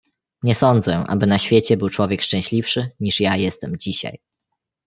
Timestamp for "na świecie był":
1.27-1.89